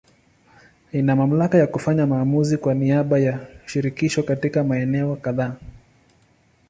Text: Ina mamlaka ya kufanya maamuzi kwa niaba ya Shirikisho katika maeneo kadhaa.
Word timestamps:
Ina 0.91 1.15
mamlaka 1.15 1.57
ya 1.57 1.67
kufanya 1.67 2.07
maamuzi 2.07 2.57
kwa 2.57 2.73
niaba 2.73 3.19
ya 3.19 3.47
Shirikisho 3.65 4.23
katika 4.23 4.63
maeneo 4.63 5.15
kadhaa. 5.15 5.55